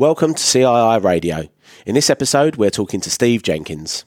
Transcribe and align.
Welcome 0.00 0.32
to 0.32 0.42
CII 0.42 1.04
Radio. 1.04 1.46
In 1.84 1.94
this 1.94 2.08
episode, 2.08 2.56
we're 2.56 2.70
talking 2.70 3.02
to 3.02 3.10
Steve 3.10 3.42
Jenkins. 3.42 4.02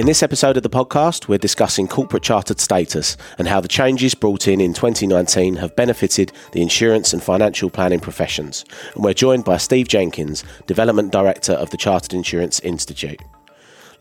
In 0.00 0.06
this 0.06 0.24
episode 0.24 0.56
of 0.56 0.64
the 0.64 0.68
podcast, 0.68 1.28
we're 1.28 1.38
discussing 1.38 1.86
corporate 1.86 2.24
chartered 2.24 2.58
status 2.58 3.16
and 3.38 3.46
how 3.46 3.60
the 3.60 3.68
changes 3.68 4.16
brought 4.16 4.48
in 4.48 4.60
in 4.60 4.74
2019 4.74 5.54
have 5.54 5.76
benefited 5.76 6.32
the 6.50 6.60
insurance 6.60 7.12
and 7.12 7.22
financial 7.22 7.70
planning 7.70 8.00
professions. 8.00 8.64
And 8.96 9.04
we're 9.04 9.14
joined 9.14 9.44
by 9.44 9.58
Steve 9.58 9.86
Jenkins, 9.86 10.42
Development 10.66 11.12
Director 11.12 11.52
of 11.52 11.70
the 11.70 11.76
Chartered 11.76 12.14
Insurance 12.14 12.58
Institute. 12.58 13.20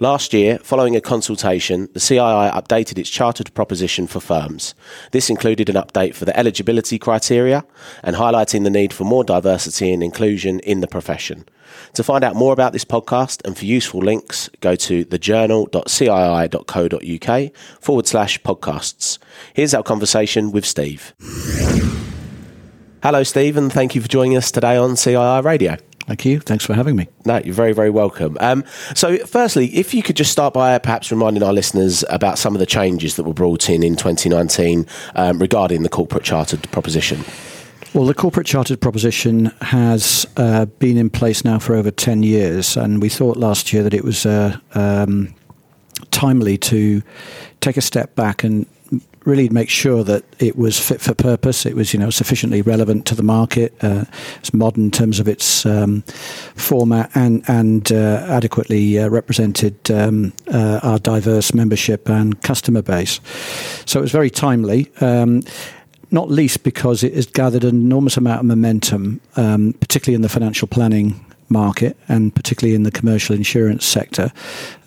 Last 0.04 0.34
year, 0.34 0.58
following 0.58 0.98
a 0.98 1.02
consultation, 1.02 1.88
the 1.94 2.02
CII 2.02 2.52
updated 2.52 2.98
its 2.98 3.10
chartered 3.10 3.54
proposition 3.54 4.06
for 4.06 4.20
firms. 4.20 4.76
This 5.12 5.30
included 5.30 5.70
an 5.70 5.78
update 5.78 6.14
for 6.14 6.26
the 6.26 6.38
eligibility 6.38 7.00
criteria 7.00 7.64
and 8.04 8.18
highlighting 8.18 8.66
the 8.66 8.70
need 8.70 8.92
for 8.92 9.06
more 9.06 9.24
diversity 9.24 9.94
and 9.94 10.04
inclusion 10.04 10.60
in 10.60 10.82
the 10.82 10.90
profession. 10.90 11.46
To 11.94 12.04
find 12.04 12.22
out 12.22 12.36
more 12.36 12.52
about 12.52 12.74
this 12.74 12.84
podcast 12.84 13.46
and 13.46 13.58
for 13.58 13.64
useful 13.64 14.02
links, 14.02 14.50
go 14.60 14.76
to 14.76 15.06
thejournal.cii.co.uk 15.06 17.56
forward 17.80 18.06
slash 18.06 18.42
podcasts. 18.42 19.20
Here's 19.54 19.74
our 19.74 19.84
conversation 19.84 20.52
with 20.52 20.66
Steve. 20.66 21.14
Hello, 23.02 23.24
Steve, 23.24 23.56
and 23.56 23.72
thank 23.72 23.96
you 23.96 24.02
for 24.02 24.10
joining 24.10 24.36
us 24.36 24.52
today 24.52 24.76
on 24.76 24.96
CII 24.96 25.46
Radio. 25.46 25.78
Thank 26.06 26.26
you. 26.26 26.40
Thanks 26.40 26.66
for 26.66 26.74
having 26.74 26.96
me. 26.96 27.08
No, 27.26 27.38
you're 27.38 27.54
very, 27.54 27.72
very 27.72 27.90
welcome. 27.90 28.38
Um, 28.42 28.66
so, 28.94 29.18
firstly, 29.26 29.68
if 29.68 29.94
you 29.94 30.04
could 30.04 30.18
just 30.18 30.32
start 30.32 30.54
by 30.54 30.78
perhaps 30.78 31.12
reminding 31.12 31.44
our 31.44 31.54
listeners 31.54 32.04
about 32.10 32.38
some 32.38 32.54
of 32.56 32.60
the 32.60 32.66
changes 32.66 33.16
that 33.16 33.24
were 33.24 33.34
brought 33.34 33.70
in 33.70 33.84
in 33.84 33.96
2019 33.96 34.86
um, 35.16 35.40
regarding 35.40 35.84
the 35.84 35.90
corporate 35.90 36.24
chartered 36.24 36.70
proposition. 36.72 37.24
Well, 37.94 38.06
the 38.06 38.14
corporate 38.14 38.48
chartered 38.48 38.82
proposition 38.82 39.46
has 39.62 40.26
uh, 40.36 40.66
been 40.66 40.98
in 40.98 41.10
place 41.10 41.46
now 41.46 41.60
for 41.60 41.76
over 41.76 41.92
10 41.92 42.24
years, 42.24 42.76
and 42.76 43.02
we 43.02 43.08
thought 43.08 43.38
last 43.38 43.72
year 43.72 43.84
that 43.84 43.94
it 43.94 44.04
was 44.04 44.26
uh, 44.26 44.58
um, 44.74 45.34
timely 46.10 46.58
to 46.58 47.02
take 47.62 47.78
a 47.78 47.82
step 47.82 48.16
back 48.16 48.44
and 48.44 48.66
really 49.26 49.50
make 49.50 49.70
sure 49.70 50.04
that 50.04 50.24
it 50.40 50.58
was 50.58 50.80
fit 50.80 51.02
for 51.02 51.14
purpose. 51.14 51.66
It 51.66 51.76
was, 51.76 51.94
you 51.94 52.00
know, 52.00 52.10
sufficiently 52.10 52.62
relevant 52.62 53.06
to 53.08 53.16
the 53.16 53.24
market. 53.24 53.74
Uh, 53.82 54.06
it's 54.40 54.54
modern 54.54 54.86
in 54.86 54.92
terms 54.92 55.20
of 55.20 55.28
its 55.28 55.66
um, 55.66 56.02
format 56.56 57.12
and 57.16 57.44
and 57.48 57.92
uh, 57.92 58.26
adequately 58.28 59.00
uh, 59.00 59.08
represented 59.10 59.92
um, 59.92 60.34
uh, 60.54 60.80
our 60.84 61.00
diverse 61.00 61.54
membership 61.54 62.10
and 62.10 62.42
customer 62.42 62.82
base. 62.82 63.20
So 63.86 64.00
it 64.00 64.02
was 64.02 64.12
very 64.12 64.30
timely. 64.30 64.92
Um, 65.02 65.44
not 66.12 66.30
least 66.30 66.64
because 66.64 67.04
it 67.04 67.16
has 67.16 67.26
gathered 67.26 67.64
an 67.64 67.76
enormous 67.76 68.18
amount 68.18 68.42
of 68.42 68.46
momentum, 68.46 69.20
um, 69.36 69.74
particularly 69.80 70.14
in 70.14 70.22
the 70.22 70.30
financial 70.30 70.68
planning 70.68 71.26
market 71.50 71.98
and 72.08 72.34
particularly 72.34 72.76
in 72.76 72.84
the 72.84 72.92
commercial 72.92 73.36
insurance 73.36 73.86
sector. 73.86 74.32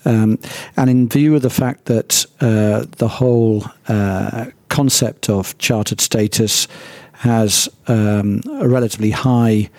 Um, 0.05 0.39
and 0.75 0.89
in 0.89 1.09
view 1.09 1.35
of 1.35 1.41
the 1.41 1.49
fact 1.49 1.85
that 1.85 2.25
uh, 2.39 2.85
the 2.97 3.07
whole 3.07 3.65
uh, 3.87 4.47
concept 4.69 5.29
of 5.29 5.57
chartered 5.57 6.01
status 6.01 6.67
has 7.13 7.67
um, 7.87 8.41
a 8.59 8.67
relatively 8.67 9.09
high 9.09 9.69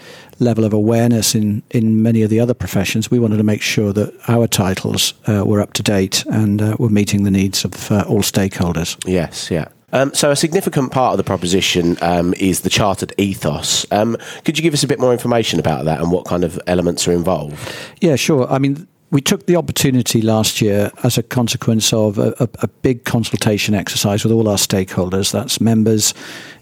level 0.41 0.65
of 0.65 0.73
awareness 0.73 1.35
in, 1.35 1.63
in 1.71 2.03
many 2.03 2.23
of 2.23 2.31
the 2.31 2.41
other 2.41 2.55
professions, 2.55 3.11
we 3.11 3.19
wanted 3.19 3.37
to 3.37 3.45
make 3.45 3.63
sure 3.63 3.93
that 3.93 4.13
our 4.29 4.47
titles 4.47 5.15
uh, 5.27 5.45
were 5.45 5.61
up 5.61 5.73
to 5.75 5.83
date 5.83 6.25
and 6.27 6.61
uh, 6.61 6.77
were 6.79 6.89
meeting 6.89 7.25
the 7.25 7.31
needs 7.31 7.65
of 7.65 7.91
uh, 7.91 8.05
all 8.09 8.23
stakeholders. 8.23 8.97
Yes, 9.07 9.51
yeah. 9.51 9.69
Um, 9.93 10.13
so, 10.13 10.31
a 10.31 10.37
significant 10.37 10.93
part 10.93 11.13
of 11.13 11.19
the 11.19 11.25
proposition 11.25 11.97
um, 12.03 12.35
is 12.35 12.61
the 12.61 12.71
chartered 12.71 13.13
ethos. 13.17 13.87
Um, 13.91 14.17
could 14.45 14.59
you 14.59 14.63
give 14.63 14.75
us 14.75 14.83
a 14.83 14.87
bit 14.87 15.01
more 15.01 15.13
information 15.13 15.59
about 15.59 15.87
that 15.87 16.01
and 16.01 16.13
what 16.13 16.27
kind 16.27 16.45
of 16.45 16.61
elements 16.67 17.09
are 17.09 17.13
involved? 17.13 17.57
Yeah, 18.01 18.17
sure. 18.17 18.47
I 18.51 18.59
mean, 18.59 18.87
we 19.11 19.23
took 19.23 19.47
the 19.47 19.57
opportunity 19.57 20.21
last 20.21 20.61
year 20.61 20.91
as 21.03 21.17
a 21.17 21.23
consequence 21.23 21.93
of 21.93 22.19
a, 22.19 22.35
a, 22.41 22.49
a, 22.61 22.69
big 22.69 23.05
consultation 23.05 23.75
exercise 23.75 24.23
with 24.23 24.33
all 24.33 24.49
our 24.49 24.57
stakeholders. 24.57 25.33
That's 25.33 25.61
members, 25.61 26.13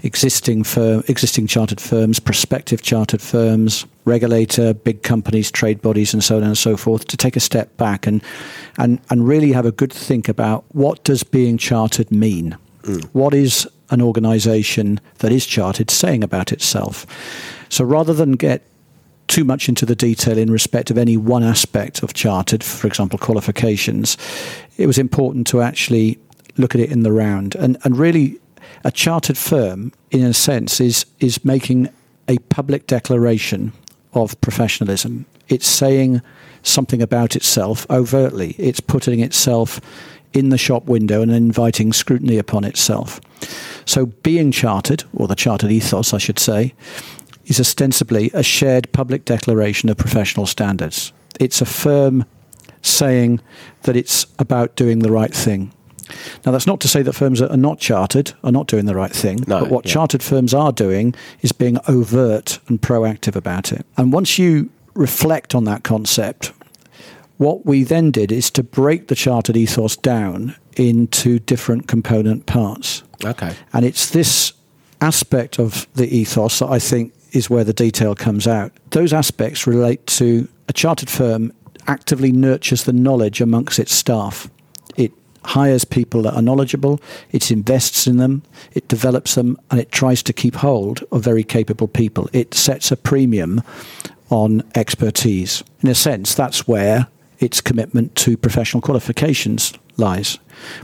existing 0.05 0.63
firm, 0.63 1.03
existing 1.09 1.49
chartered 1.49 1.81
firms, 1.81 2.21
prospective 2.21 2.83
chartered 2.83 3.21
firms, 3.21 3.85
regulator, 4.05 4.75
big 4.75 5.03
companies, 5.03 5.51
trade 5.51 5.83
bodies, 5.83 6.15
and 6.15 6.23
so 6.23 6.37
on 6.37 6.45
and 6.45 6.57
so 6.57 6.77
forth. 6.77 7.07
To 7.09 7.17
take 7.17 7.35
a 7.35 7.41
step 7.41 7.77
back 7.77 8.07
and 8.07 8.23
and 8.79 9.01
and 9.11 9.27
really 9.27 9.51
have 9.51 9.67
a 9.67 9.73
good 9.73 9.93
think 9.93 10.29
about 10.29 10.65
what 10.69 11.03
does 11.03 11.25
being 11.25 11.59
chartered 11.59 12.13
mean. 12.13 12.57
Mm. 12.87 13.05
What 13.13 13.35
is 13.35 13.69
an 13.91 14.01
organisation 14.01 15.01
that 15.19 15.33
is 15.33 15.47
chartered 15.47 15.91
saying 15.91 16.25
about 16.25 16.53
itself? 16.53 17.07
So 17.69 17.85
rather 17.85 18.15
than 18.15 18.33
get 18.33 18.63
too 19.29 19.45
much 19.45 19.69
into 19.69 19.85
the 19.85 19.97
detail 19.97 20.39
in 20.39 20.51
respect 20.51 20.91
of 20.91 20.99
any 20.99 21.17
one 21.17 21.43
aspect 21.43 22.03
of 22.03 22.15
chartered, 22.15 22.63
for 22.63 22.87
example, 22.87 23.19
qualifications, 23.19 24.17
it 24.77 24.87
was 24.87 24.99
important 24.99 25.47
to 25.49 25.61
actually 25.61 26.19
look 26.57 26.75
at 26.75 26.81
it 26.81 26.91
in 26.91 27.03
the 27.03 27.13
round. 27.13 27.55
And, 27.57 27.77
and 27.85 27.97
really, 27.97 28.39
a 28.85 28.91
chartered 28.91 29.37
firm, 29.37 29.93
in 30.11 30.25
a 30.25 30.33
sense, 30.33 30.81
is, 30.81 31.07
is 31.21 31.45
making 31.45 31.89
a 32.29 32.39
public 32.39 32.87
declaration 32.87 33.73
of 34.13 34.41
professionalism. 34.41 35.27
It's 35.49 35.67
saying 35.67 36.23
something 36.63 37.03
about 37.03 37.37
itself 37.37 37.87
overtly, 37.91 38.57
it's 38.59 38.81
putting 38.81 39.21
itself 39.21 39.81
in 40.33 40.51
the 40.51 40.59
shop 40.59 40.85
window 40.85 41.23
and 41.23 41.31
inviting 41.31 41.93
scrutiny 41.93 42.39
upon 42.39 42.65
itself. 42.65 43.21
So, 43.85 44.07
being 44.07 44.51
chartered, 44.51 45.05
or 45.15 45.29
the 45.29 45.35
chartered 45.35 45.71
ethos, 45.71 46.13
I 46.13 46.19
should 46.19 46.39
say, 46.39 46.75
is 47.47 47.61
ostensibly 47.61 48.31
a 48.35 48.43
shared 48.43 48.91
public 48.93 49.25
declaration 49.25 49.89
of 49.89 49.97
professional 49.97 50.47
standards. 50.47 51.13
It's 51.39 51.61
a 51.61 51.67
firm 51.67 52.25
saying 52.83 53.41
that 53.83 53.97
it's 53.97 54.27
about 54.39 54.77
doing 54.77 55.01
the 55.01 55.11
right 55.11 55.35
thing. 55.35 55.73
Now, 56.45 56.53
that's 56.53 56.67
not 56.67 56.81
to 56.81 56.89
say 56.89 57.03
that 57.03 57.13
firms 57.15 57.41
that 57.41 57.51
are 57.51 57.57
not 57.57 57.79
chartered 57.79 58.33
are 58.45 58.53
not 58.53 58.69
doing 58.69 58.87
the 58.87 58.95
right 58.95 59.13
thing, 59.13 59.45
no, 59.47 59.61
but 59.61 59.71
what 59.71 59.87
yeah. 59.87 59.93
chartered 59.93 60.23
firms 60.23 60.55
are 60.55 60.73
doing 60.73 61.15
is 61.41 61.53
being 61.53 61.79
overt 61.89 62.61
and 62.69 62.81
proactive 62.81 63.35
about 63.35 63.73
it. 63.73 63.85
And 63.97 64.13
once 64.13 64.39
you 64.39 64.71
reflect 64.95 65.55
on 65.55 65.65
that 65.65 65.83
concept, 65.83 66.53
what 67.39 67.67
we 67.67 67.85
then 67.85 68.11
did 68.11 68.33
is 68.33 68.51
to 68.53 68.63
break 68.63 69.09
the 69.09 69.15
chartered 69.15 69.57
ethos 69.57 69.97
down 69.97 70.57
into 70.77 71.39
different 71.39 71.87
component 71.89 72.47
parts. 72.47 73.03
Okay. 73.25 73.55
And 73.73 73.85
it's 73.85 74.11
this 74.11 74.53
aspect 75.01 75.59
of 75.59 75.87
the 75.95 76.09
ethos 76.15 76.59
that 76.61 76.69
I 76.69 76.79
think 76.79 77.13
is 77.33 77.51
where 77.51 77.65
the 77.65 77.73
detail 77.73 78.15
comes 78.15 78.47
out. 78.47 78.73
Those 78.91 79.13
aspects 79.13 79.67
relate 79.67 80.07
to 80.07 80.49
a 80.69 80.73
chartered 80.73 81.11
firm 81.11 81.53
actively 81.87 82.33
nurtures 82.33 82.85
the 82.85 82.93
knowledge 82.93 83.41
amongst 83.41 83.79
its 83.79 83.93
staff. 83.93 84.49
It 84.97 85.13
hires 85.45 85.85
people 85.85 86.23
that 86.23 86.35
are 86.35 86.43
knowledgeable, 86.43 87.01
it 87.31 87.51
invests 87.51 88.07
in 88.07 88.17
them, 88.17 88.43
it 88.73 88.89
develops 88.89 89.35
them, 89.35 89.59
and 89.71 89.79
it 89.79 89.93
tries 89.93 90.23
to 90.25 90.33
keep 90.33 90.57
hold 90.57 91.05
of 91.13 91.23
very 91.23 91.45
capable 91.45 91.89
people. 91.89 92.29
It 92.33 92.55
sets 92.55 92.91
a 92.91 92.97
premium 92.97 93.63
on 94.31 94.63
expertise. 94.75 95.63
In 95.83 95.89
a 95.89 95.95
sense, 95.95 96.35
that's 96.35 96.67
where 96.67 97.07
its 97.39 97.61
commitment 97.61 98.15
to 98.17 98.37
professional 98.37 98.81
qualifications 98.81 99.73
lies. 99.97 100.39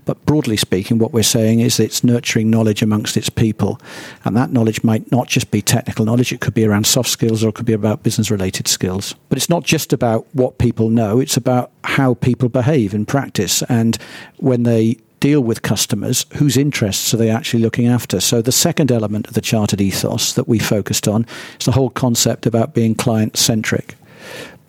But 0.05 0.25
broadly 0.27 0.57
speaking, 0.57 0.99
what 0.99 1.13
we're 1.13 1.23
saying 1.23 1.61
is 1.61 1.81
it's 1.81 2.05
nurturing 2.05 2.51
knowledge 2.51 2.83
amongst 2.83 3.17
its 3.17 3.31
people. 3.31 3.81
And 4.25 4.37
that 4.37 4.53
knowledge 4.53 4.85
might 4.85 5.11
not 5.11 5.29
just 5.29 5.51
be 5.51 5.63
technical 5.63 6.05
knowledge, 6.05 6.33
it 6.33 6.41
could 6.41 6.55
be 6.55 6.65
around 6.65 6.87
soft 6.87 7.09
skills 7.09 7.43
or 7.43 7.49
it 7.49 7.55
could 7.55 7.67
be 7.67 7.73
about 7.73 8.03
business 8.03 8.31
related 8.31 8.69
skills. 8.69 9.15
But 9.29 9.39
it's 9.39 9.49
not 9.49 9.65
just 9.65 9.93
about 9.93 10.27
what 10.33 10.59
people 10.59 10.91
know, 10.91 11.21
it's 11.21 11.37
about 11.37 11.71
how 11.85 12.15
people 12.15 12.49
behave 12.49 12.95
in 12.95 13.07
practice. 13.07 13.63
And 13.65 13.97
when 14.37 14.65
they 14.65 14.99
deal 15.21 15.41
with 15.41 15.63
customers, 15.63 16.27
whose 16.35 16.57
interests 16.57 17.15
are 17.15 17.17
they 17.17 17.31
actually 17.31 17.63
looking 17.63 17.87
after? 17.87 18.21
So, 18.21 18.43
the 18.43 18.51
second 18.51 18.91
element 18.91 19.29
of 19.29 19.35
the 19.35 19.41
chartered 19.41 19.81
ethos 19.81 20.33
that 20.33 20.49
we 20.49 20.59
focused 20.59 21.07
on 21.07 21.27
is 21.61 21.67
the 21.67 21.73
whole 21.73 21.91
concept 21.91 22.45
about 22.45 22.75
being 22.75 22.97
client 22.97 23.37
centric 23.37 23.95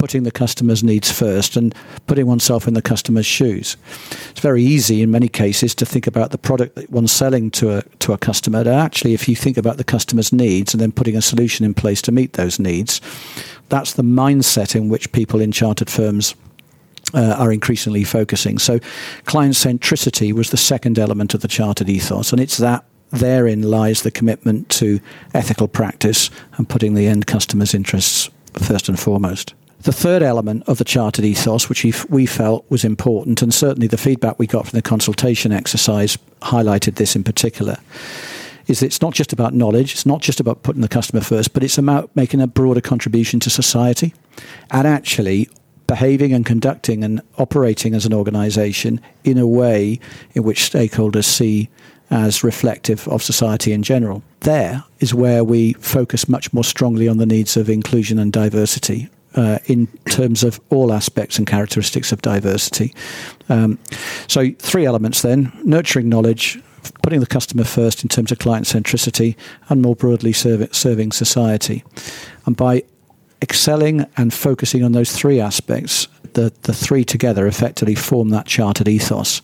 putting 0.03 0.23
the 0.23 0.31
customer's 0.31 0.83
needs 0.83 1.09
first 1.09 1.55
and 1.55 1.73
putting 2.07 2.27
oneself 2.27 2.67
in 2.67 2.73
the 2.73 2.81
customer's 2.81 3.25
shoes. 3.25 3.77
It's 4.31 4.41
very 4.41 4.61
easy 4.61 5.01
in 5.01 5.11
many 5.11 5.29
cases 5.29 5.73
to 5.75 5.85
think 5.85 6.07
about 6.07 6.31
the 6.31 6.37
product 6.37 6.75
that 6.75 6.89
one's 6.89 7.13
selling 7.13 7.49
to 7.51 7.77
a 7.77 7.83
to 7.99 8.11
a 8.11 8.17
customer. 8.17 8.65
But 8.65 8.75
actually, 8.75 9.13
if 9.13 9.29
you 9.29 9.35
think 9.37 9.55
about 9.55 9.77
the 9.77 9.85
customer's 9.85 10.33
needs 10.33 10.73
and 10.73 10.81
then 10.81 10.91
putting 10.91 11.15
a 11.15 11.21
solution 11.21 11.65
in 11.65 11.73
place 11.73 12.01
to 12.01 12.11
meet 12.11 12.33
those 12.33 12.59
needs, 12.59 12.99
that's 13.69 13.93
the 13.93 14.03
mindset 14.03 14.75
in 14.75 14.89
which 14.89 15.09
people 15.13 15.39
in 15.39 15.53
chartered 15.53 15.89
firms 15.89 16.35
uh, 17.13 17.37
are 17.39 17.53
increasingly 17.53 18.03
focusing. 18.03 18.59
So, 18.59 18.81
client 19.23 19.53
centricity 19.53 20.33
was 20.33 20.49
the 20.49 20.57
second 20.57 20.99
element 20.99 21.33
of 21.33 21.39
the 21.39 21.47
chartered 21.47 21.89
ethos, 21.89 22.33
and 22.33 22.41
it's 22.41 22.57
that 22.57 22.83
therein 23.11 23.61
lies 23.61 24.01
the 24.01 24.11
commitment 24.11 24.67
to 24.81 24.99
ethical 25.33 25.69
practice 25.69 26.29
and 26.57 26.67
putting 26.67 26.93
the 26.93 27.07
end 27.07 27.25
customer's 27.25 27.73
interests 27.73 28.29
first 28.59 28.89
and 28.89 28.99
foremost. 28.99 29.53
The 29.83 29.91
third 29.91 30.23
element 30.23 30.63
of 30.65 30.77
the 30.77 30.85
chartered 30.85 31.25
ethos, 31.25 31.67
which 31.67 31.83
we 32.09 32.25
felt 32.25 32.65
was 32.69 32.85
important, 32.85 33.41
and 33.41 33.53
certainly 33.53 33.87
the 33.87 33.97
feedback 33.97 34.39
we 34.39 34.47
got 34.47 34.65
from 34.67 34.77
the 34.77 34.81
consultation 34.81 35.51
exercise 35.51 36.17
highlighted 36.41 36.95
this 36.95 37.17
in 37.17 37.23
particular, 37.25 37.75
is 38.67 38.79
that 38.79 38.85
it's 38.85 39.01
not 39.01 39.13
just 39.13 39.33
about 39.33 39.53
knowledge, 39.53 39.91
it's 39.91 40.05
not 40.05 40.21
just 40.21 40.39
about 40.39 40.63
putting 40.63 40.81
the 40.81 40.87
customer 40.87 41.19
first, 41.19 41.53
but 41.53 41.63
it's 41.63 41.77
about 41.77 42.09
making 42.15 42.39
a 42.39 42.47
broader 42.47 42.79
contribution 42.79 43.41
to 43.41 43.49
society 43.49 44.13
and 44.71 44.87
actually 44.87 45.49
behaving 45.85 46.31
and 46.31 46.45
conducting 46.45 47.03
and 47.03 47.21
operating 47.37 47.93
as 47.93 48.05
an 48.05 48.13
organization 48.13 49.01
in 49.25 49.37
a 49.37 49.45
way 49.45 49.99
in 50.33 50.43
which 50.43 50.61
stakeholders 50.61 51.25
see 51.25 51.69
as 52.09 52.41
reflective 52.41 53.05
of 53.09 53.21
society 53.21 53.73
in 53.73 53.83
general. 53.83 54.23
There 54.41 54.85
is 54.99 55.13
where 55.13 55.43
we 55.43 55.73
focus 55.73 56.29
much 56.29 56.53
more 56.53 56.63
strongly 56.63 57.09
on 57.09 57.17
the 57.17 57.25
needs 57.25 57.57
of 57.57 57.69
inclusion 57.69 58.17
and 58.17 58.31
diversity. 58.31 59.09
Uh, 59.35 59.57
in 59.65 59.87
terms 60.11 60.43
of 60.43 60.61
all 60.69 60.93
aspects 60.93 61.39
and 61.39 61.47
characteristics 61.47 62.11
of 62.11 62.21
diversity. 62.21 62.93
Um, 63.49 63.79
so, 64.27 64.51
three 64.59 64.85
elements 64.85 65.23
then 65.23 65.51
nurturing 65.63 66.07
knowledge, 66.07 66.61
putting 67.01 67.19
the 67.19 67.25
customer 67.25 67.63
first 67.63 68.03
in 68.03 68.09
terms 68.09 68.31
of 68.31 68.37
client 68.37 68.67
centricity, 68.67 69.35
and 69.69 69.81
more 69.81 69.95
broadly 69.95 70.33
serving 70.33 71.11
society. 71.13 71.83
And 72.45 72.55
by 72.55 72.83
excelling 73.41 74.05
and 74.17 74.33
focusing 74.33 74.83
on 74.83 74.91
those 74.91 75.11
three 75.11 75.39
aspects, 75.39 76.07
the, 76.33 76.53
the 76.63 76.73
three 76.73 77.03
together 77.03 77.47
effectively 77.47 77.95
form 77.95 78.29
that 78.29 78.45
chartered 78.45 78.87
ethos. 78.87 79.41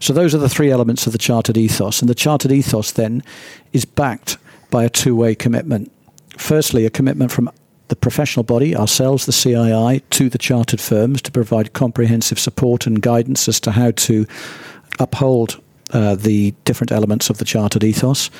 So 0.00 0.12
those 0.12 0.34
are 0.34 0.38
the 0.38 0.48
three 0.48 0.70
elements 0.70 1.06
of 1.06 1.12
the 1.12 1.18
chartered 1.18 1.56
ethos. 1.56 2.00
And 2.00 2.10
the 2.10 2.14
chartered 2.14 2.52
ethos 2.52 2.92
then 2.92 3.22
is 3.72 3.84
backed 3.84 4.36
by 4.70 4.84
a 4.84 4.90
two 4.90 5.16
way 5.16 5.34
commitment. 5.34 5.90
Firstly, 6.36 6.84
a 6.84 6.90
commitment 6.90 7.32
from 7.32 7.50
the 7.88 7.96
professional 7.96 8.44
body, 8.44 8.74
ourselves, 8.74 9.26
the 9.26 9.32
CII, 9.32 10.02
to 10.10 10.28
the 10.28 10.38
chartered 10.38 10.80
firms 10.80 11.20
to 11.22 11.30
provide 11.30 11.72
comprehensive 11.72 12.38
support 12.38 12.86
and 12.86 13.02
guidance 13.02 13.48
as 13.48 13.60
to 13.60 13.72
how 13.72 13.90
to 13.92 14.26
uphold 14.98 15.60
uh, 15.92 16.14
the 16.14 16.54
different 16.64 16.92
elements 16.92 17.30
of 17.30 17.38
the 17.38 17.44
chartered 17.44 17.84
ethos. 17.84 18.30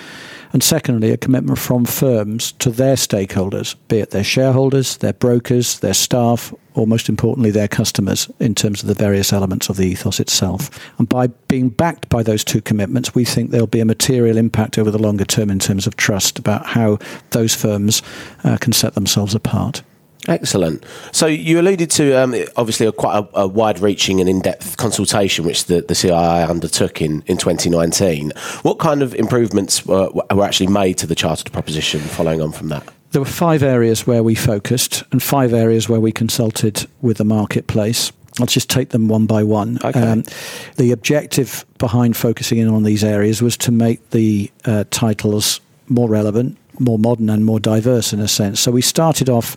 And 0.54 0.62
secondly, 0.62 1.10
a 1.10 1.16
commitment 1.16 1.58
from 1.58 1.84
firms 1.84 2.52
to 2.52 2.70
their 2.70 2.94
stakeholders, 2.94 3.74
be 3.88 3.98
it 3.98 4.12
their 4.12 4.22
shareholders, 4.22 4.98
their 4.98 5.12
brokers, 5.12 5.80
their 5.80 5.94
staff, 5.94 6.54
or 6.74 6.86
most 6.86 7.08
importantly, 7.08 7.50
their 7.50 7.66
customers 7.66 8.30
in 8.38 8.54
terms 8.54 8.80
of 8.80 8.86
the 8.86 8.94
various 8.94 9.32
elements 9.32 9.68
of 9.68 9.76
the 9.76 9.84
ethos 9.84 10.20
itself. 10.20 10.70
And 10.98 11.08
by 11.08 11.26
being 11.48 11.70
backed 11.70 12.08
by 12.08 12.22
those 12.22 12.44
two 12.44 12.60
commitments, 12.60 13.16
we 13.16 13.24
think 13.24 13.50
there'll 13.50 13.66
be 13.66 13.80
a 13.80 13.84
material 13.84 14.36
impact 14.36 14.78
over 14.78 14.92
the 14.92 15.02
longer 15.02 15.24
term 15.24 15.50
in 15.50 15.58
terms 15.58 15.88
of 15.88 15.96
trust 15.96 16.38
about 16.38 16.66
how 16.66 16.98
those 17.30 17.56
firms 17.56 18.00
uh, 18.44 18.56
can 18.58 18.72
set 18.72 18.94
themselves 18.94 19.34
apart. 19.34 19.82
Excellent. 20.28 20.84
So 21.12 21.26
you 21.26 21.60
alluded 21.60 21.90
to 21.92 22.12
um, 22.14 22.34
obviously 22.56 22.86
a 22.86 22.92
quite 22.92 23.18
a, 23.18 23.40
a 23.40 23.46
wide-reaching 23.46 24.20
and 24.20 24.28
in-depth 24.28 24.76
consultation 24.76 25.44
which 25.44 25.66
the, 25.66 25.82
the 25.82 25.94
CII 25.94 26.48
undertook 26.48 27.02
in, 27.02 27.22
in 27.26 27.36
2019. 27.36 28.32
What 28.62 28.78
kind 28.78 29.02
of 29.02 29.14
improvements 29.14 29.84
were, 29.84 30.10
were 30.10 30.44
actually 30.44 30.68
made 30.68 30.98
to 30.98 31.06
the 31.06 31.14
chartered 31.14 31.52
proposition 31.52 32.00
following 32.00 32.40
on 32.40 32.52
from 32.52 32.68
that? 32.68 32.88
There 33.10 33.20
were 33.20 33.26
five 33.26 33.62
areas 33.62 34.06
where 34.06 34.22
we 34.22 34.34
focused 34.34 35.04
and 35.12 35.22
five 35.22 35.52
areas 35.52 35.88
where 35.88 36.00
we 36.00 36.10
consulted 36.10 36.86
with 37.00 37.18
the 37.18 37.24
marketplace. 37.24 38.10
I'll 38.40 38.46
just 38.46 38.68
take 38.68 38.88
them 38.88 39.06
one 39.06 39.26
by 39.26 39.44
one. 39.44 39.78
Okay. 39.84 40.00
Um, 40.00 40.24
the 40.76 40.90
objective 40.90 41.64
behind 41.78 42.16
focusing 42.16 42.58
in 42.58 42.68
on 42.68 42.82
these 42.82 43.04
areas 43.04 43.40
was 43.40 43.56
to 43.58 43.70
make 43.70 44.10
the 44.10 44.50
uh, 44.64 44.84
titles 44.90 45.60
more 45.88 46.08
relevant, 46.08 46.56
more 46.80 46.98
modern, 46.98 47.30
and 47.30 47.44
more 47.44 47.60
diverse 47.60 48.12
in 48.12 48.18
a 48.18 48.26
sense. 48.26 48.58
So 48.58 48.72
we 48.72 48.82
started 48.82 49.28
off 49.28 49.56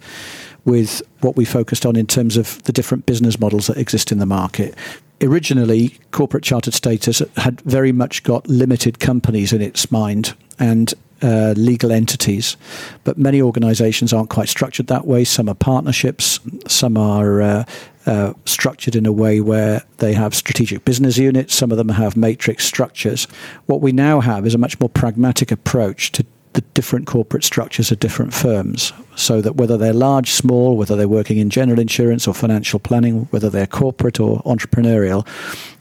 with 0.67 1.01
what 1.21 1.35
we 1.35 1.45
focused 1.45 1.85
on 1.85 1.95
in 1.95 2.05
terms 2.05 2.37
of 2.37 2.61
the 2.63 2.71
different 2.71 3.07
business 3.07 3.39
models 3.39 3.65
that 3.65 3.77
exist 3.77 4.11
in 4.11 4.19
the 4.19 4.25
market 4.27 4.75
originally 5.21 5.97
corporate 6.11 6.43
chartered 6.43 6.73
status 6.73 7.21
had 7.37 7.59
very 7.61 7.91
much 7.91 8.23
got 8.23 8.47
limited 8.47 8.99
companies 8.99 9.53
in 9.53 9.61
its 9.61 9.91
mind 9.91 10.35
and 10.59 10.93
uh, 11.21 11.53
legal 11.57 11.91
entities. 11.91 12.57
But 13.03 13.17
many 13.17 13.41
organizations 13.41 14.13
aren't 14.13 14.29
quite 14.29 14.49
structured 14.49 14.87
that 14.87 15.07
way. 15.07 15.23
Some 15.23 15.49
are 15.49 15.55
partnerships, 15.55 16.39
some 16.67 16.97
are 16.97 17.41
uh, 17.41 17.65
uh, 18.05 18.33
structured 18.45 18.95
in 18.95 19.05
a 19.05 19.11
way 19.11 19.41
where 19.41 19.83
they 19.97 20.13
have 20.13 20.35
strategic 20.35 20.85
business 20.85 21.17
units, 21.17 21.55
some 21.55 21.71
of 21.71 21.77
them 21.77 21.89
have 21.89 22.15
matrix 22.15 22.65
structures. 22.65 23.25
What 23.65 23.81
we 23.81 23.91
now 23.91 24.19
have 24.19 24.45
is 24.45 24.53
a 24.53 24.59
much 24.59 24.79
more 24.79 24.89
pragmatic 24.89 25.51
approach 25.51 26.11
to 26.13 26.25
the 26.57 26.61
different 26.73 27.05
corporate 27.05 27.43
structures 27.43 27.91
of 27.91 27.99
different 27.99 28.33
firms 28.33 28.91
so 29.15 29.41
that 29.41 29.57
whether 29.57 29.77
they're 29.77 29.93
large, 29.93 30.31
small, 30.31 30.75
whether 30.75 30.95
they're 30.95 31.07
working 31.07 31.37
in 31.37 31.51
general 31.51 31.79
insurance 31.79 32.27
or 32.27 32.33
financial 32.33 32.79
planning, 32.79 33.25
whether 33.29 33.47
they're 33.47 33.67
corporate 33.67 34.19
or 34.19 34.41
entrepreneurial, 34.41 35.23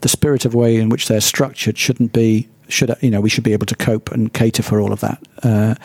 the 0.03 0.09
spirit 0.09 0.45
of 0.45 0.55
way 0.55 0.77
in 0.77 0.91
which 0.91 1.09
they're 1.09 1.23
structured 1.23 1.79
shouldn't 1.79 2.13
be 2.13 2.47
should 2.69 2.95
you 3.01 3.13
know 3.13 3.21
we 3.21 3.31
should 3.31 3.45
be 3.45 3.53
able 3.53 3.65
to 3.65 3.77
cope 3.77 4.11
and 4.11 4.35
cater 4.35 4.63
for 4.63 4.81
all 4.81 4.93
of 4.93 4.99
that, 4.99 5.23
uh, 5.45 5.77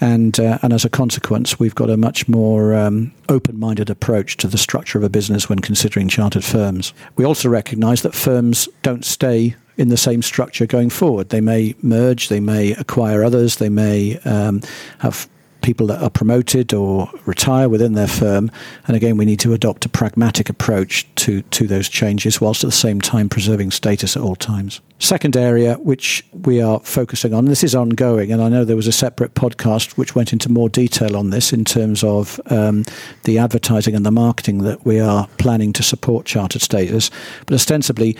and 0.00 0.40
uh, 0.40 0.58
and 0.62 0.72
as 0.72 0.82
a 0.82 0.88
consequence, 0.88 1.60
we've 1.60 1.74
got 1.74 1.90
a 1.90 1.98
much 1.98 2.26
more 2.26 2.74
um, 2.74 3.12
open-minded 3.28 3.90
approach 3.90 4.38
to 4.38 4.48
the 4.48 4.56
structure 4.56 4.96
of 4.96 5.04
a 5.04 5.10
business 5.10 5.50
when 5.50 5.58
considering 5.58 6.08
chartered 6.08 6.42
firms. 6.42 6.94
We 7.16 7.26
also 7.26 7.50
recognise 7.50 8.00
that 8.02 8.14
firms 8.14 8.70
don't 8.82 9.04
stay 9.04 9.54
in 9.76 9.88
the 9.88 9.96
same 9.96 10.22
structure 10.22 10.66
going 10.66 10.90
forward. 10.90 11.30
They 11.30 11.40
may 11.40 11.74
merge, 11.82 12.28
they 12.28 12.40
may 12.40 12.72
acquire 12.72 13.24
others, 13.24 13.56
they 13.56 13.68
may 13.68 14.18
um, 14.20 14.62
have 14.98 15.28
people 15.64 15.86
that 15.86 16.02
are 16.02 16.10
promoted 16.10 16.74
or 16.74 17.10
retire 17.24 17.70
within 17.70 17.94
their 17.94 18.06
firm. 18.06 18.50
And 18.86 18.96
again, 18.96 19.16
we 19.16 19.24
need 19.24 19.40
to 19.40 19.54
adopt 19.54 19.86
a 19.86 19.88
pragmatic 19.88 20.50
approach 20.50 21.06
to, 21.16 21.40
to 21.40 21.66
those 21.66 21.88
changes 21.88 22.40
whilst 22.40 22.62
at 22.62 22.68
the 22.68 22.76
same 22.76 23.00
time 23.00 23.30
preserving 23.30 23.70
status 23.70 24.14
at 24.14 24.22
all 24.22 24.36
times. 24.36 24.82
Second 24.98 25.36
area, 25.36 25.74
which 25.76 26.24
we 26.32 26.60
are 26.60 26.80
focusing 26.80 27.32
on, 27.32 27.46
this 27.46 27.64
is 27.64 27.74
ongoing, 27.74 28.30
and 28.30 28.42
I 28.42 28.48
know 28.50 28.64
there 28.64 28.76
was 28.76 28.86
a 28.86 28.92
separate 28.92 29.34
podcast 29.34 29.92
which 29.92 30.14
went 30.14 30.32
into 30.32 30.50
more 30.50 30.68
detail 30.68 31.16
on 31.16 31.30
this 31.30 31.52
in 31.52 31.64
terms 31.64 32.04
of 32.04 32.38
um, 32.46 32.84
the 33.24 33.38
advertising 33.38 33.94
and 33.94 34.04
the 34.04 34.10
marketing 34.10 34.58
that 34.58 34.84
we 34.84 35.00
are 35.00 35.26
planning 35.38 35.72
to 35.74 35.82
support 35.82 36.26
chartered 36.26 36.62
status, 36.62 37.10
but 37.46 37.54
ostensibly 37.54 38.16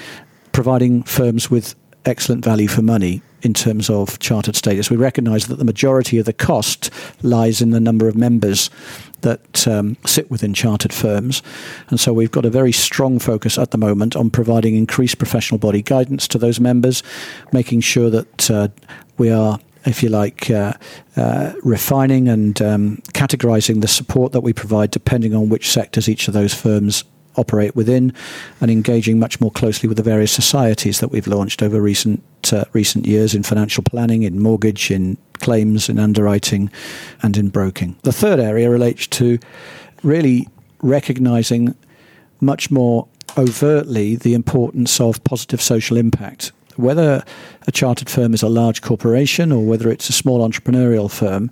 providing 0.55 1.03
firms 1.03 1.51
with 1.51 1.75
excellent 2.07 2.45
value 2.45 2.69
for 2.69 2.81
money 2.81 3.21
in 3.43 3.53
terms 3.53 3.91
of 3.91 4.19
chartered 4.21 4.57
status. 4.57 4.89
We 4.89 4.97
recognise 4.97 5.49
that 5.49 5.57
the 5.57 5.65
majority 5.65 6.19
of 6.19 6.25
the 6.25 6.33
cost 6.33 6.91
lies 7.23 7.61
in 7.61 7.71
the 7.71 7.81
number 7.81 8.09
of 8.09 8.17
members 8.17 8.71
that 9.21 9.67
um, 9.67 9.97
sit 10.07 10.31
within 10.31 10.55
chartered 10.55 10.93
firms. 10.93 11.43
And 11.91 11.99
so 11.99 12.13
we've 12.13 12.31
got 12.31 12.45
a 12.45 12.51
very 12.51 12.73
strong 12.73 13.19
focus 13.19 13.59
at 13.59 13.71
the 13.73 13.79
moment 13.79 14.17
on 14.17 14.31
providing 14.31 14.77
increased 14.77 15.19
professional 15.19 15.59
body 15.59 15.83
guidance 15.83 16.29
to 16.29 16.39
those 16.39 16.61
members, 16.61 17.03
making 17.53 17.81
sure 17.81 18.09
that 18.11 18.51
uh, 18.51 18.69
we 19.19 19.31
are 19.31 19.59
if 19.87 20.03
you 20.03 20.09
like, 20.09 20.51
uh, 20.51 20.73
uh, 21.15 21.53
refining 21.63 22.27
and 22.27 22.63
um, 22.63 22.97
categorizing 23.13 23.83
the 23.83 23.87
support 23.87 24.33
that 24.33 24.41
we 24.41 24.51
provide 24.51 24.91
depending 24.91 25.35
on 25.35 25.51
which 25.51 25.71
sectors 25.71 26.09
each 26.09 26.27
of 26.27 26.33
those 26.33 26.55
firms 26.55 27.05
operate 27.37 27.75
within, 27.75 28.13
and 28.61 28.71
engaging 28.71 29.19
much 29.19 29.41
more 29.41 29.51
closely 29.51 29.89
with 29.89 29.97
the 29.97 30.03
various 30.03 30.33
societies 30.33 31.01
that 31.01 31.09
we've 31.09 31.27
launched 31.27 31.63
over 31.63 31.81
recent 31.81 32.23
uh, 32.53 32.65
recent 32.73 33.07
years 33.07 33.35
in 33.35 33.43
financial 33.43 33.83
planning, 33.83 34.23
in 34.23 34.41
mortgage, 34.41 34.91
in 34.91 35.17
claims, 35.35 35.89
in 35.89 35.99
underwriting, 35.99 36.71
and 37.23 37.37
in 37.37 37.49
broking. 37.49 37.97
The 38.03 38.13
third 38.13 38.39
area 38.39 38.71
relates 38.71 39.07
to 39.09 39.39
really 40.03 40.49
recognizing 40.83 41.75
much 42.41 42.71
more 42.71 43.09
overtly 43.39 44.17
the 44.17 44.35
importance 44.35 45.01
of 45.01 45.23
positive 45.25 45.61
social 45.61 45.97
impact. 45.97 46.53
Whether 46.77 47.25
a 47.67 47.73
chartered 47.73 48.11
firm 48.11 48.35
is 48.35 48.43
a 48.43 48.49
large 48.49 48.83
corporation 48.83 49.53
or 49.53 49.65
whether 49.65 49.91
it's 49.91 50.09
a 50.09 50.13
small 50.13 50.47
entrepreneurial 50.47 51.11
firm, 51.11 51.51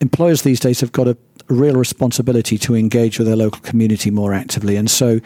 employers 0.00 0.42
these 0.42 0.60
days 0.60 0.80
have 0.80 0.92
got 0.92 1.08
a 1.08 1.16
real 1.50 1.74
responsibility 1.74 2.56
to 2.58 2.74
engage 2.74 3.18
with 3.18 3.26
their 3.26 3.36
local 3.36 3.60
community 3.60 4.10
more 4.10 4.32
actively. 4.32 4.76
And 4.76 4.90
so 4.90 5.20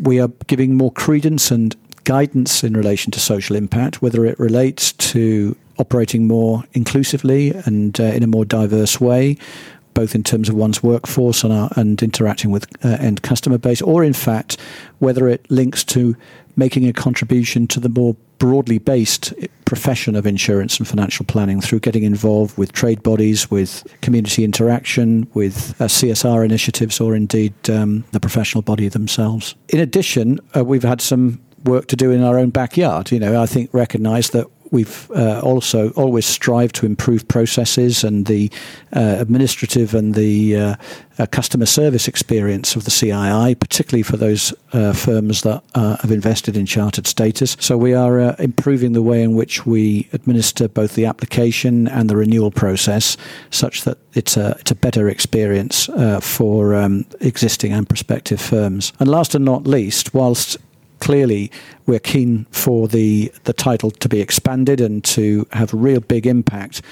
we 0.00 0.20
are 0.20 0.28
giving 0.46 0.76
more 0.76 0.92
credence 0.92 1.50
and 1.50 1.76
guidance 2.04 2.64
in 2.64 2.74
relation 2.74 3.10
to 3.12 3.20
social 3.20 3.56
impact, 3.56 4.00
whether 4.00 4.24
it 4.24 4.38
relates 4.38 4.92
to 4.92 5.56
operating 5.78 6.26
more 6.26 6.64
inclusively 6.72 7.52
and 7.66 8.00
uh, 8.00 8.04
in 8.04 8.22
a 8.22 8.26
more 8.26 8.44
diverse 8.44 9.00
way, 9.00 9.36
both 9.94 10.14
in 10.14 10.22
terms 10.22 10.48
of 10.48 10.54
one's 10.54 10.82
workforce 10.82 11.44
and, 11.44 11.52
uh, 11.52 11.68
and 11.76 12.02
interacting 12.02 12.50
with 12.50 12.66
uh, 12.84 12.96
end 13.00 13.22
customer 13.22 13.58
base, 13.58 13.82
or 13.82 14.04
in 14.04 14.12
fact, 14.12 14.56
whether 15.00 15.28
it 15.28 15.48
links 15.50 15.84
to 15.84 16.16
making 16.56 16.86
a 16.86 16.92
contribution 16.92 17.66
to 17.66 17.80
the 17.80 17.88
more 17.88 18.16
broadly 18.38 18.78
based 18.78 19.32
profession 19.64 20.16
of 20.16 20.26
insurance 20.26 20.78
and 20.78 20.88
financial 20.88 21.26
planning 21.26 21.60
through 21.60 21.80
getting 21.80 22.02
involved 22.02 22.56
with 22.56 22.72
trade 22.72 23.02
bodies, 23.02 23.50
with 23.50 23.84
community 24.00 24.42
interaction, 24.44 25.28
with 25.34 25.78
uh, 25.80 25.84
CSR 25.84 26.44
initiatives, 26.44 27.00
or 27.00 27.14
indeed 27.14 27.52
um, 27.68 28.04
the 28.12 28.20
professional 28.20 28.62
body 28.62 28.88
themselves. 28.88 29.54
In 29.68 29.80
addition, 29.80 30.40
uh, 30.56 30.64
we've 30.64 30.82
had 30.82 31.00
some 31.00 31.40
work 31.64 31.86
to 31.88 31.96
do 31.96 32.10
in 32.10 32.22
our 32.22 32.38
own 32.38 32.50
backyard. 32.50 33.10
You 33.10 33.18
know, 33.18 33.40
I 33.42 33.46
think 33.46 33.68
recognise 33.72 34.30
that 34.30 34.46
we've 34.70 35.10
uh, 35.12 35.40
also 35.40 35.90
always 35.90 36.26
strived 36.26 36.74
to 36.76 36.86
improve 36.86 37.26
processes 37.28 38.04
and 38.04 38.26
the 38.26 38.50
uh, 38.94 39.16
administrative 39.18 39.94
and 39.94 40.14
the 40.14 40.56
uh, 40.56 40.76
uh 41.18 41.26
customer 41.26 41.66
service 41.66 42.06
experience 42.06 42.76
of 42.76 42.84
the 42.84 42.90
CII, 42.90 43.58
particularly 43.58 44.02
for 44.02 44.16
those 44.16 44.54
uh, 44.72 44.92
firms 44.92 45.42
that 45.42 45.62
have 45.74 46.10
invested 46.10 46.56
in 46.56 46.66
chartered 46.66 47.06
status. 47.06 47.56
So 47.60 47.76
we 47.76 47.94
are 47.94 48.36
improving 48.40 48.92
the 48.92 49.02
way 49.02 49.22
in 49.22 49.34
which 49.34 49.66
we 49.66 50.08
administer 50.12 50.68
both 50.68 50.94
the 50.94 51.06
application 51.06 51.88
and 51.88 52.08
the 52.08 52.16
renewal 52.16 52.50
process, 52.50 53.16
such 53.50 53.82
that 53.82 53.98
it's 54.14 54.36
a 54.36 54.56
it's 54.60 54.70
a 54.70 54.76
better 54.76 55.08
experience 55.08 55.88
for 56.20 56.74
um, 56.74 57.04
existing 57.20 57.72
and 57.72 57.88
prospective 57.88 58.40
firms. 58.40 58.92
And 59.00 59.08
last 59.08 59.34
and 59.34 59.44
not 59.44 59.66
least, 59.66 60.14
whilst 60.14 60.56
clearly 61.00 61.50
we're 61.86 61.98
keen 61.98 62.44
for 62.50 62.88
the 62.88 63.32
the 63.44 63.52
title 63.52 63.90
to 63.90 64.08
be 64.08 64.20
expanded 64.20 64.80
and 64.80 65.04
to 65.04 65.46
have 65.52 65.72
a 65.72 65.76
real 65.76 66.00
big 66.00 66.26
impact. 66.26 66.82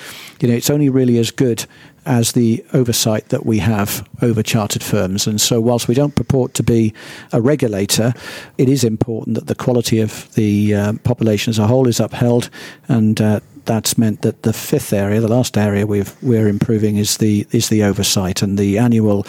You 0.41 0.49
know, 0.49 0.55
it's 0.55 0.71
only 0.71 0.89
really 0.89 1.19
as 1.19 1.31
good 1.31 1.67
as 2.07 2.33
the 2.33 2.65
oversight 2.73 3.29
that 3.31 3.45
we 3.45 3.59
have 3.59 4.09
over 4.23 4.43
chartered 4.43 4.83
firms. 4.83 5.27
And 5.27 5.41
so, 5.41 5.61
whilst 5.61 5.89
we 5.89 5.95
don't 5.95 6.15
purport 6.15 6.55
to 6.55 6.63
be 6.63 6.95
a 7.33 7.41
regulator, 7.41 8.15
it 8.57 8.69
is 8.69 8.85
important 8.85 9.35
that 9.35 9.49
the 9.49 9.55
quality 9.55 10.01
of 10.01 10.33
the 10.35 10.75
uh, 10.75 10.93
population 11.05 11.51
as 11.51 11.59
a 11.59 11.67
whole 11.67 11.89
is 11.89 12.01
upheld. 12.01 12.49
And 12.89 13.21
uh, 13.21 13.41
that's 13.65 13.99
meant 13.99 14.23
that 14.23 14.43
the 14.43 14.53
fifth 14.53 14.93
area, 14.93 15.21
the 15.21 15.29
last 15.29 15.59
area 15.59 15.87
we 15.87 16.39
are 16.39 16.49
improving, 16.49 16.97
is 16.97 17.19
the 17.19 17.47
is 17.51 17.69
the 17.69 17.83
oversight 17.83 18.41
and 18.41 18.57
the 18.57 18.79
annual 18.79 19.27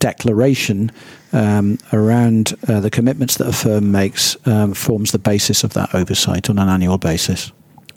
declaration 0.00 0.90
um, 1.32 1.78
around 1.92 2.54
uh, 2.66 2.80
the 2.80 2.90
commitments 2.90 3.36
that 3.36 3.46
a 3.46 3.52
firm 3.52 3.92
makes 3.92 4.36
um, 4.46 4.74
forms 4.74 5.12
the 5.12 5.18
basis 5.18 5.62
of 5.62 5.74
that 5.74 5.94
oversight 5.94 6.50
on 6.50 6.58
an 6.58 6.68
annual 6.68 6.98
basis. 6.98 7.52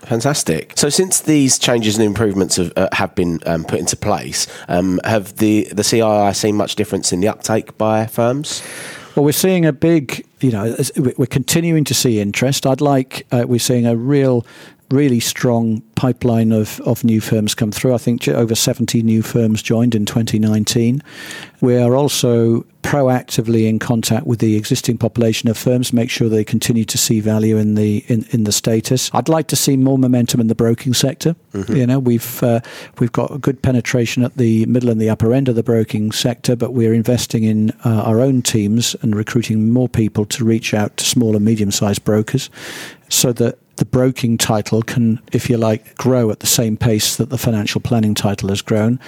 Fantastic. 0.05 0.73
So, 0.75 0.89
since 0.89 1.21
these 1.21 1.57
changes 1.57 1.97
and 1.97 2.05
improvements 2.05 2.57
have, 2.57 2.73
uh, 2.75 2.89
have 2.91 3.15
been 3.15 3.39
um, 3.45 3.63
put 3.63 3.79
into 3.79 3.95
place, 3.95 4.47
um, 4.67 4.99
have 5.05 5.37
the 5.37 5.67
the 5.71 5.83
CII 5.83 6.35
seen 6.35 6.55
much 6.55 6.75
difference 6.75 7.13
in 7.13 7.21
the 7.21 7.27
uptake 7.27 7.77
by 7.77 8.05
firms? 8.05 8.61
Well, 9.15 9.23
we're 9.23 9.31
seeing 9.31 9.65
a 9.65 9.71
big, 9.71 10.25
you 10.39 10.51
know, 10.51 10.75
we're 10.97 11.27
continuing 11.27 11.83
to 11.83 11.93
see 11.93 12.19
interest. 12.19 12.65
I'd 12.65 12.81
like, 12.81 13.27
uh, 13.31 13.45
we're 13.47 13.59
seeing 13.59 13.85
a 13.85 13.95
real 13.95 14.45
really 14.91 15.19
strong 15.19 15.81
pipeline 15.95 16.51
of, 16.51 16.79
of 16.81 17.03
new 17.03 17.19
firms 17.19 17.55
come 17.55 17.71
through. 17.71 17.93
I 17.93 17.97
think 17.97 18.27
over 18.27 18.53
70 18.53 19.01
new 19.01 19.21
firms 19.21 19.61
joined 19.61 19.95
in 19.95 20.05
2019. 20.05 21.01
We 21.61 21.77
are 21.77 21.95
also 21.95 22.65
proactively 22.83 23.67
in 23.67 23.79
contact 23.79 24.27
with 24.27 24.39
the 24.39 24.55
existing 24.55 24.97
population 24.97 25.49
of 25.49 25.57
firms, 25.57 25.93
make 25.93 26.09
sure 26.09 26.29
they 26.29 26.43
continue 26.43 26.85
to 26.85 26.97
see 26.97 27.19
value 27.19 27.57
in 27.57 27.75
the 27.75 28.03
in, 28.07 28.25
in 28.29 28.43
the 28.43 28.51
status. 28.51 29.09
I'd 29.13 29.29
like 29.29 29.47
to 29.47 29.55
see 29.55 29.77
more 29.77 29.97
momentum 29.97 30.41
in 30.41 30.47
the 30.47 30.55
broking 30.55 30.93
sector. 30.93 31.35
Mm-hmm. 31.53 31.75
You 31.75 31.87
know, 31.87 31.99
we've 31.99 32.43
uh, 32.43 32.59
we've 32.99 33.11
got 33.11 33.31
a 33.31 33.37
good 33.37 33.61
penetration 33.61 34.23
at 34.23 34.37
the 34.37 34.65
middle 34.65 34.89
and 34.89 35.01
the 35.01 35.09
upper 35.09 35.33
end 35.33 35.49
of 35.49 35.55
the 35.55 35.63
broking 35.63 36.11
sector, 36.11 36.55
but 36.55 36.73
we're 36.73 36.93
investing 36.93 37.43
in 37.43 37.71
uh, 37.85 38.03
our 38.05 38.19
own 38.19 38.41
teams 38.41 38.95
and 39.01 39.15
recruiting 39.15 39.71
more 39.71 39.89
people 39.89 40.25
to 40.25 40.45
reach 40.45 40.73
out 40.73 40.95
to 40.97 41.05
small 41.05 41.35
and 41.35 41.45
medium 41.45 41.71
sized 41.71 42.03
brokers, 42.03 42.49
so 43.09 43.31
that 43.33 43.57
the 43.77 43.85
broking 43.85 44.37
title 44.37 44.81
can, 44.83 45.19
if 45.31 45.49
you 45.49 45.57
like, 45.57 45.95
grow 45.95 46.29
at 46.29 46.39
the 46.41 46.47
same 46.47 46.77
pace 46.77 47.15
that 47.15 47.29
the 47.29 47.37
financial 47.37 47.81
planning 47.81 48.13
title 48.13 48.49
has 48.49 48.61
grown. 48.61 48.99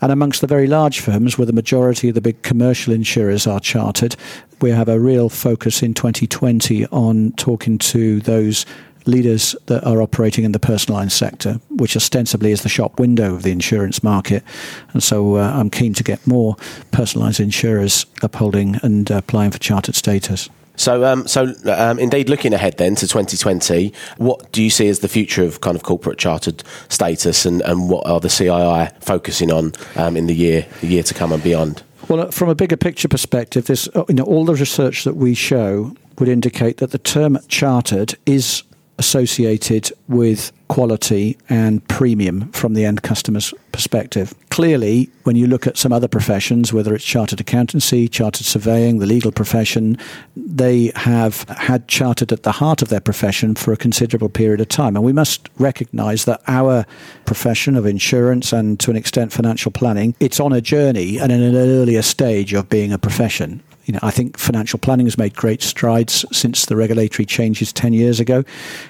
And 0.00 0.12
amongst 0.12 0.40
the 0.40 0.46
very 0.46 0.66
large 0.66 1.00
firms, 1.00 1.38
where 1.38 1.46
the 1.46 1.52
majority 1.52 2.08
of 2.08 2.14
the 2.14 2.20
big 2.20 2.42
commercial 2.42 2.92
insurers 2.92 3.46
are 3.46 3.60
chartered, 3.60 4.16
we 4.60 4.70
have 4.70 4.88
a 4.88 4.98
real 4.98 5.28
focus 5.28 5.82
in 5.82 5.94
2020 5.94 6.86
on 6.86 7.32
talking 7.32 7.78
to 7.78 8.20
those 8.20 8.66
leaders 9.06 9.56
that 9.66 9.84
are 9.84 10.02
operating 10.02 10.44
in 10.44 10.52
the 10.52 10.58
personal 10.58 10.98
line 10.98 11.10
sector, 11.10 11.60
which 11.70 11.96
ostensibly 11.96 12.52
is 12.52 12.62
the 12.62 12.68
shop 12.68 13.00
window 13.00 13.34
of 13.34 13.42
the 13.42 13.50
insurance 13.50 14.02
market. 14.02 14.44
And 14.92 15.02
so 15.02 15.36
uh, 15.36 15.52
I'm 15.54 15.70
keen 15.70 15.94
to 15.94 16.04
get 16.04 16.26
more 16.26 16.56
personalised 16.92 17.40
insurers 17.40 18.06
upholding 18.22 18.76
and 18.82 19.10
uh, 19.10 19.16
applying 19.16 19.50
for 19.50 19.58
chartered 19.58 19.94
status. 19.94 20.48
So, 20.78 21.04
um, 21.04 21.26
so 21.26 21.52
um, 21.66 21.98
indeed, 21.98 22.28
looking 22.28 22.54
ahead 22.54 22.78
then 22.78 22.94
to 22.94 23.06
2020, 23.06 23.92
what 24.16 24.50
do 24.52 24.62
you 24.62 24.70
see 24.70 24.88
as 24.88 25.00
the 25.00 25.08
future 25.08 25.42
of 25.42 25.60
kind 25.60 25.76
of 25.76 25.82
corporate 25.82 26.18
chartered 26.18 26.62
status, 26.88 27.44
and, 27.44 27.60
and 27.62 27.90
what 27.90 28.06
are 28.06 28.20
the 28.20 28.28
CII 28.28 29.02
focusing 29.02 29.50
on 29.50 29.72
um, 29.96 30.16
in 30.16 30.26
the 30.26 30.34
year 30.34 30.66
the 30.80 30.86
year 30.86 31.02
to 31.02 31.14
come 31.14 31.32
and 31.32 31.42
beyond? 31.42 31.82
Well, 32.08 32.20
uh, 32.20 32.30
from 32.30 32.48
a 32.48 32.54
bigger 32.54 32.76
picture 32.76 33.08
perspective, 33.08 33.66
this 33.66 33.88
uh, 33.94 34.04
you 34.08 34.14
know 34.14 34.24
all 34.24 34.44
the 34.44 34.54
research 34.54 35.02
that 35.04 35.16
we 35.16 35.34
show 35.34 35.94
would 36.18 36.28
indicate 36.28 36.76
that 36.78 36.92
the 36.92 36.98
term 36.98 37.38
chartered 37.48 38.16
is 38.24 38.62
associated 38.98 39.92
with 40.06 40.52
quality 40.68 41.36
and 41.48 41.86
premium 41.88 42.50
from 42.52 42.74
the 42.74 42.84
end 42.84 43.02
customer's 43.02 43.52
perspective. 43.72 44.34
Clearly, 44.50 45.10
when 45.24 45.36
you 45.36 45.46
look 45.46 45.66
at 45.66 45.76
some 45.76 45.92
other 45.92 46.08
professions, 46.08 46.72
whether 46.72 46.94
it's 46.94 47.04
chartered 47.04 47.40
accountancy, 47.40 48.08
chartered 48.08 48.46
surveying, 48.46 48.98
the 48.98 49.06
legal 49.06 49.32
profession, 49.32 49.98
they 50.36 50.92
have 50.94 51.42
had 51.48 51.88
chartered 51.88 52.32
at 52.32 52.42
the 52.42 52.52
heart 52.52 52.82
of 52.82 52.88
their 52.88 53.00
profession 53.00 53.54
for 53.54 53.72
a 53.72 53.76
considerable 53.76 54.28
period 54.28 54.60
of 54.60 54.68
time. 54.68 54.96
And 54.96 55.04
we 55.04 55.12
must 55.12 55.48
recognize 55.58 56.24
that 56.24 56.40
our 56.46 56.84
profession 57.24 57.76
of 57.76 57.86
insurance 57.86 58.52
and 58.52 58.78
to 58.80 58.90
an 58.90 58.96
extent 58.96 59.32
financial 59.32 59.72
planning, 59.72 60.14
it's 60.20 60.40
on 60.40 60.52
a 60.52 60.60
journey 60.60 61.18
and 61.18 61.32
in 61.32 61.42
an 61.42 61.56
earlier 61.56 62.02
stage 62.02 62.52
of 62.52 62.68
being 62.68 62.92
a 62.92 62.98
profession 62.98 63.62
you 63.88 63.94
know, 63.94 64.00
I 64.02 64.10
think 64.10 64.36
financial 64.36 64.78
planning 64.78 65.06
has 65.06 65.16
made 65.16 65.34
great 65.34 65.62
strides 65.62 66.26
since 66.30 66.66
the 66.66 66.76
regulatory 66.76 67.24
changes 67.24 67.72
10 67.72 67.94
years 67.94 68.20
ago. 68.20 68.44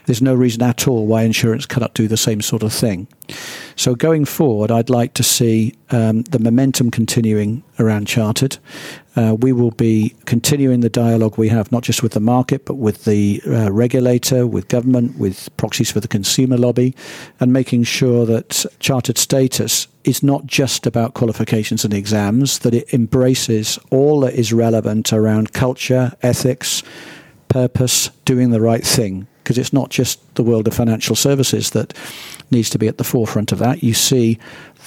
There's 0.07 0.21
no 0.21 0.35
reason 0.35 0.61
at 0.63 0.89
all 0.89 1.07
why 1.07 1.23
insurance 1.23 1.67
cannot 1.67 1.95
do 1.95 2.09
the 2.09 2.17
same 2.17 2.43
sort 2.43 2.65
of 2.65 2.73
thing. 2.73 3.07
So 3.77 3.95
going 3.95 4.25
forward, 4.25 4.71
I'd 4.71 4.91
like 4.91 5.15
to 5.15 5.23
see 5.23 5.75
um, 5.91 6.23
the 6.23 6.39
momentum 6.39 6.91
continuing 6.91 7.63
around 7.79 8.07
Chartered. 8.07 8.59
Uh, 9.15 9.37
we 9.39 9.53
will 9.53 9.71
be 9.73 10.15
continuing 10.27 10.81
the 10.81 10.89
dialogue 10.89 11.39
we 11.39 11.49
have 11.49 11.71
not 11.73 11.83
just 11.83 12.03
with 12.03 12.13
the 12.13 12.21
market, 12.21 12.65
but 12.65 12.75
with 12.75 13.05
the 13.05 13.41
uh, 13.47 13.71
regulator, 13.73 14.47
with 14.47 14.69
government, 14.69 15.19
with 15.19 15.55
proxies 15.57 15.91
for 15.91 16.01
the 16.01 16.09
consumer 16.09 16.57
lobby, 16.57 16.95
and 17.41 17.53
making 17.53 17.85
sure 17.85 18.27
that 18.27 18.65
Chartered 18.81 19.19
status 19.19 19.89
is 20.05 20.23
not 20.23 20.47
just 20.47 20.87
about 20.87 21.15
qualifications 21.15 21.85
and 21.85 21.93
exams, 21.93 22.61
that 22.61 22.75
it 22.75 22.93
embraces 22.93 23.79
all 23.91 24.21
that 24.21 24.35
is 24.35 24.53
relevant 24.53 25.13
around 25.13 25.53
culture, 25.53 26.13
ethics, 26.23 26.83
purpose, 27.49 28.11
doing 28.25 28.51
the 28.51 28.61
right 28.61 28.85
thing 28.85 29.27
because 29.49 29.57
it's 29.57 29.73
not 29.73 29.89
just 29.89 30.21
the 30.35 30.43
world 30.43 30.69
of 30.69 30.75
financial 30.75 31.17
services 31.17 31.71
that 31.71 31.95
needs 32.51 32.69
to 32.69 32.79
be 32.79 32.87
at 32.87 32.99
the 32.99 33.03
forefront 33.05 33.51
of 33.51 33.59
that. 33.59 33.83
You 33.83 33.95
see 33.95 34.39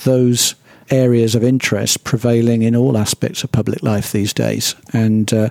those 0.03 0.53
areas 0.91 1.33
of 1.33 1.43
interest 1.43 2.03
prevailing 2.03 2.61
in 2.61 2.75
all 2.75 2.95
aspects 2.95 3.43
of 3.43 3.51
public 3.51 3.81
life 3.81 4.11
these 4.11 4.33
days. 4.33 4.75
And, 4.93 5.33
uh, 5.33 5.49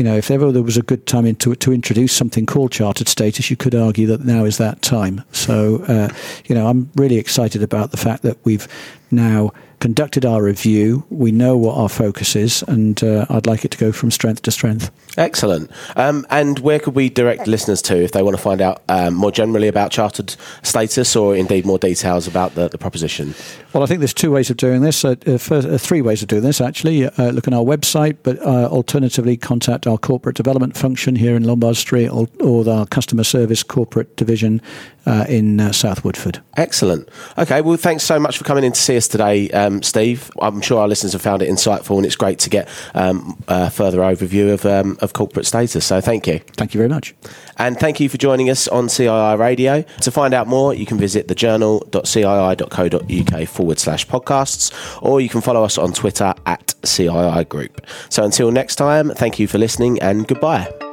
you 0.00 0.04
know, 0.04 0.16
if 0.16 0.30
ever 0.30 0.50
there 0.50 0.62
was 0.62 0.78
a 0.78 0.82
good 0.82 1.06
time 1.06 1.34
to, 1.34 1.54
to 1.54 1.72
introduce 1.74 2.14
something 2.14 2.46
called 2.46 2.72
chartered 2.72 3.06
status, 3.06 3.50
you 3.50 3.56
could 3.58 3.74
argue 3.74 4.06
that 4.06 4.24
now 4.24 4.46
is 4.46 4.56
that 4.56 4.80
time. 4.80 5.22
So, 5.30 5.84
uh, 5.88 6.08
you 6.46 6.54
know, 6.54 6.68
I'm 6.68 6.90
really 6.96 7.18
excited 7.18 7.62
about 7.62 7.90
the 7.90 7.98
fact 7.98 8.22
that 8.22 8.38
we've 8.42 8.66
now 9.10 9.52
conducted 9.80 10.24
our 10.24 10.42
review. 10.42 11.04
We 11.10 11.32
know 11.32 11.56
what 11.56 11.76
our 11.76 11.88
focus 11.88 12.36
is, 12.36 12.62
and 12.68 13.02
uh, 13.02 13.26
I'd 13.28 13.46
like 13.46 13.64
it 13.64 13.70
to 13.72 13.78
go 13.78 13.92
from 13.92 14.10
strength 14.10 14.42
to 14.42 14.50
strength. 14.50 14.90
Excellent. 15.18 15.70
Um, 15.96 16.26
and 16.30 16.58
where 16.60 16.78
could 16.78 16.94
we 16.94 17.08
direct 17.08 17.46
listeners 17.46 17.82
to 17.82 17.96
if 17.96 18.12
they 18.12 18.22
want 18.22 18.36
to 18.36 18.42
find 18.42 18.60
out 18.60 18.82
um, 18.88 19.14
more 19.14 19.32
generally 19.32 19.66
about 19.66 19.90
chartered 19.90 20.36
status 20.62 21.16
or 21.16 21.34
indeed 21.34 21.66
more 21.66 21.78
details 21.78 22.28
about 22.28 22.54
the, 22.54 22.68
the 22.68 22.78
proposition? 22.78 23.34
Well, 23.72 23.82
I 23.82 23.86
think 23.86 24.00
there's 24.00 24.14
two 24.14 24.30
ways 24.30 24.50
of 24.50 24.56
doing 24.56 24.82
this. 24.82 25.04
Uh, 25.04 25.16
uh, 25.26 25.38
first, 25.38 25.66
uh, 25.66 25.78
three 25.78 26.02
ways 26.02 26.22
of 26.22 26.28
doing 26.28 26.42
this, 26.42 26.60
actually. 26.60 27.06
Uh, 27.06 27.30
look 27.30 27.48
on 27.48 27.54
our 27.54 27.64
website, 27.64 28.18
but 28.22 28.38
uh, 28.40 28.66
alternatively, 28.66 29.36
contact 29.36 29.86
our 29.90 29.98
corporate 29.98 30.36
development 30.36 30.76
function 30.76 31.16
here 31.16 31.36
in 31.36 31.44
Lombard 31.44 31.76
Street 31.76 32.08
or, 32.08 32.28
or 32.40 32.68
our 32.68 32.86
customer 32.86 33.24
service 33.24 33.62
corporate 33.62 34.16
division 34.16 34.62
uh, 35.06 35.24
in 35.28 35.72
South 35.72 36.04
Woodford. 36.04 36.40
Excellent. 36.56 37.08
Okay, 37.38 37.60
well, 37.60 37.76
thanks 37.76 38.04
so 38.04 38.18
much 38.18 38.38
for 38.38 38.44
coming 38.44 38.64
in 38.64 38.72
to 38.72 38.80
see 38.80 38.96
us 38.96 39.08
today, 39.08 39.50
um, 39.50 39.82
Steve. 39.82 40.30
I'm 40.40 40.60
sure 40.60 40.80
our 40.80 40.88
listeners 40.88 41.12
have 41.12 41.22
found 41.22 41.42
it 41.42 41.48
insightful, 41.48 41.96
and 41.96 42.06
it's 42.06 42.16
great 42.16 42.38
to 42.40 42.50
get 42.50 42.68
um, 42.94 43.42
a 43.48 43.70
further 43.70 44.00
overview 44.00 44.52
of, 44.52 44.66
um, 44.66 44.98
of 45.00 45.12
corporate 45.12 45.46
status. 45.46 45.86
So 45.86 46.00
thank 46.00 46.26
you. 46.26 46.40
Thank 46.56 46.74
you 46.74 46.78
very 46.78 46.88
much. 46.88 47.14
And 47.56 47.78
thank 47.78 48.00
you 48.00 48.08
for 48.08 48.16
joining 48.16 48.50
us 48.50 48.68
on 48.68 48.88
CII 48.88 49.38
Radio. 49.38 49.82
To 49.82 50.10
find 50.10 50.34
out 50.34 50.46
more, 50.46 50.74
you 50.74 50.86
can 50.86 50.98
visit 50.98 51.28
thejournal.cii.co.uk 51.28 53.48
forward 53.48 53.78
slash 53.78 54.06
podcasts, 54.06 55.02
or 55.02 55.20
you 55.20 55.28
can 55.28 55.40
follow 55.40 55.64
us 55.64 55.78
on 55.78 55.92
Twitter 55.92 56.34
at 56.46 56.74
CII 56.82 57.48
Group. 57.48 57.86
So 58.08 58.24
until 58.24 58.50
next 58.50 58.76
time, 58.76 59.10
thank 59.10 59.38
you 59.38 59.46
for 59.46 59.58
listening 59.58 60.00
and 60.00 60.26
goodbye. 60.26 60.89